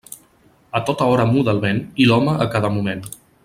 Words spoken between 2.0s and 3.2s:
i l'home a cada moment.